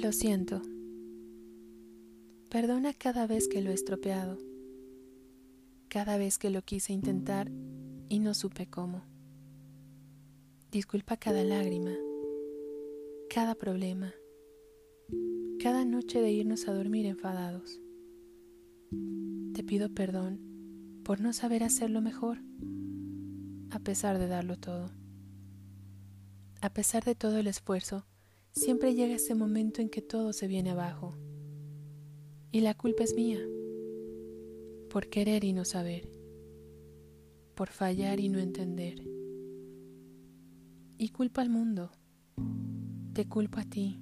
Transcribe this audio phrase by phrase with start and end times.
[0.00, 0.62] Lo siento.
[2.50, 4.38] Perdona cada vez que lo he estropeado,
[5.88, 7.50] cada vez que lo quise intentar
[8.08, 9.02] y no supe cómo.
[10.70, 11.96] Disculpa cada lágrima,
[13.28, 14.14] cada problema,
[15.60, 17.80] cada noche de irnos a dormir enfadados.
[19.52, 22.38] Te pido perdón por no saber hacerlo mejor,
[23.72, 24.92] a pesar de darlo todo.
[26.60, 28.06] A pesar de todo el esfuerzo,
[28.58, 31.16] siempre llega ese momento en que todo se viene abajo.
[32.50, 33.40] Y la culpa es mía,
[34.90, 36.10] por querer y no saber,
[37.54, 39.06] por fallar y no entender.
[40.98, 41.92] Y culpa al mundo,
[43.12, 44.00] te culpo a ti,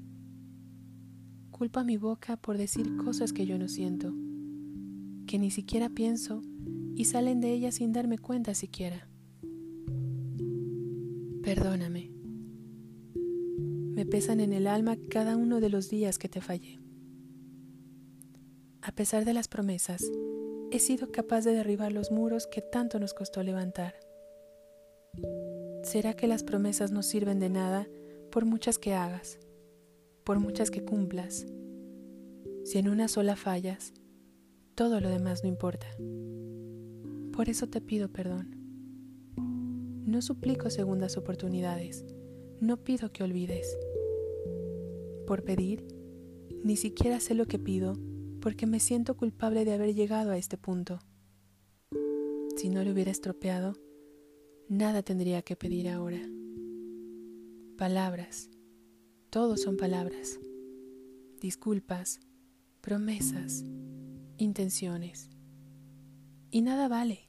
[1.50, 4.14] culpa a mi boca por decir cosas que yo no siento,
[5.26, 6.42] que ni siquiera pienso
[6.94, 9.08] y salen de ella sin darme cuenta siquiera.
[11.42, 12.15] Perdóname.
[14.10, 16.78] Pesan en el alma cada uno de los días que te fallé.
[18.80, 20.04] A pesar de las promesas,
[20.70, 23.94] he sido capaz de derribar los muros que tanto nos costó levantar.
[25.82, 27.88] ¿Será que las promesas no sirven de nada
[28.30, 29.40] por muchas que hagas,
[30.24, 31.44] por muchas que cumplas?
[32.64, 33.92] Si en una sola fallas,
[34.76, 35.88] todo lo demás no importa.
[37.32, 38.54] Por eso te pido perdón.
[40.06, 42.04] No suplico segundas oportunidades
[42.60, 43.76] no pido que olvides.
[45.26, 45.86] Por pedir,
[46.62, 47.94] ni siquiera sé lo que pido
[48.40, 51.00] porque me siento culpable de haber llegado a este punto.
[52.56, 53.74] Si no lo hubiera estropeado,
[54.68, 56.20] nada tendría que pedir ahora.
[57.76, 58.48] Palabras,
[59.30, 60.38] todo son palabras.
[61.40, 62.20] Disculpas,
[62.80, 63.64] promesas,
[64.38, 65.28] intenciones.
[66.50, 67.28] Y nada vale,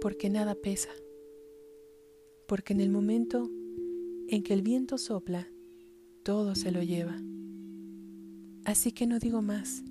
[0.00, 0.90] porque nada pesa,
[2.48, 3.48] porque en el momento
[4.32, 5.46] en que el viento sopla,
[6.24, 7.20] todo se lo lleva.
[8.64, 9.84] Así que no digo más,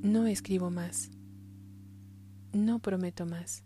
[0.00, 1.10] no escribo más,
[2.54, 3.62] no prometo más.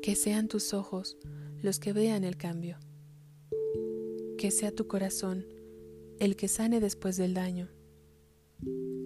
[0.00, 1.16] Que sean tus ojos
[1.60, 2.78] los que vean el cambio,
[4.38, 5.44] que sea tu corazón
[6.20, 7.68] el que sane después del daño,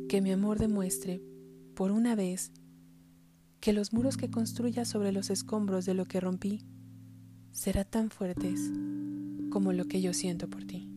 [0.06, 1.22] que mi amor demuestre,
[1.74, 2.52] por una vez,
[3.60, 6.66] que los muros que construya sobre los escombros de lo que rompí
[7.58, 8.70] será tan fuertes
[9.50, 10.87] como lo que yo siento por ti.